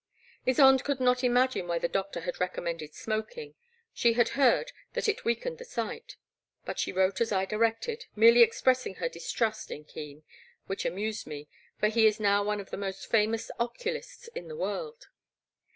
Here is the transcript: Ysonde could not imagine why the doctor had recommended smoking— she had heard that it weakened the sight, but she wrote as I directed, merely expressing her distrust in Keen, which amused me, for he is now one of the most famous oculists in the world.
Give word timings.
Ysonde 0.47 0.83
could 0.83 0.99
not 0.99 1.23
imagine 1.23 1.67
why 1.67 1.77
the 1.77 1.87
doctor 1.87 2.21
had 2.21 2.39
recommended 2.39 2.95
smoking— 2.95 3.53
she 4.01 4.13
had 4.13 4.29
heard 4.29 4.71
that 4.93 5.07
it 5.07 5.23
weakened 5.23 5.59
the 5.59 5.63
sight, 5.63 6.15
but 6.65 6.79
she 6.79 6.91
wrote 6.91 7.21
as 7.21 7.31
I 7.31 7.45
directed, 7.45 8.07
merely 8.15 8.41
expressing 8.41 8.95
her 8.95 9.07
distrust 9.09 9.69
in 9.69 9.85
Keen, 9.85 10.23
which 10.65 10.85
amused 10.85 11.27
me, 11.27 11.47
for 11.77 11.87
he 11.89 12.07
is 12.07 12.19
now 12.19 12.43
one 12.43 12.59
of 12.59 12.71
the 12.71 12.77
most 12.77 13.11
famous 13.11 13.51
oculists 13.59 14.27
in 14.29 14.47
the 14.47 14.57
world. 14.57 15.05